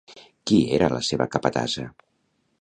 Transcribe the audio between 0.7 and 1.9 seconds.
era la seva capatassa?